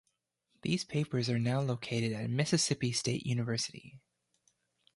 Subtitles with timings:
[0.63, 3.99] These papers are now located at Mississippi State University.